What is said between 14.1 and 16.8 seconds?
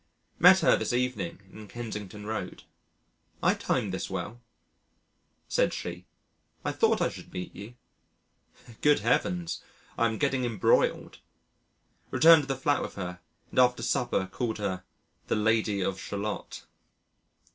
called her "The Lady of Shalott."